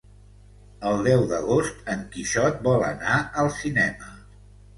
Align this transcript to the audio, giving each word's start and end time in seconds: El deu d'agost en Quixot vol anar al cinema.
El 0.91 1.03
deu 1.07 1.25
d'agost 1.31 1.83
en 1.97 2.01
Quixot 2.15 2.59
vol 2.69 2.87
anar 2.89 3.19
al 3.45 3.53
cinema. 3.61 4.11